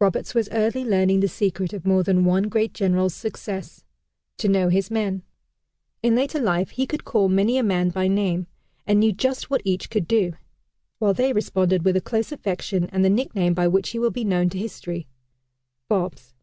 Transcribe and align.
Roberts 0.00 0.34
was 0.34 0.48
early 0.50 0.82
learning 0.82 1.20
the 1.20 1.28
secret 1.28 1.74
of 1.74 1.84
more 1.86 2.02
than 2.02 2.24
one 2.24 2.44
great 2.44 2.72
general's 2.72 3.12
success 3.14 3.84
to 4.38 4.48
know 4.48 4.70
his 4.70 4.90
men. 4.90 5.22
In 6.02 6.14
later 6.14 6.40
life 6.40 6.70
he 6.70 6.86
could 6.86 7.04
call 7.04 7.28
many 7.28 7.58
a 7.58 7.62
man 7.62 7.90
by 7.90 8.08
name, 8.08 8.46
and 8.86 8.98
knew 8.98 9.12
just 9.12 9.50
what 9.50 9.60
each 9.66 9.90
could 9.90 10.08
do. 10.08 10.32
While 11.00 11.12
they 11.12 11.34
responded 11.34 11.84
with 11.84 11.98
a 11.98 12.00
close 12.00 12.32
affection 12.32 12.84
and 12.92 13.04
the 13.04 13.10
nickname 13.10 13.52
by 13.52 13.68
which 13.68 13.90
he 13.90 13.98
will 13.98 14.10
be 14.10 14.24
known 14.24 14.48
to 14.48 14.58
history 14.58 15.06
"Bobs." 15.86 16.32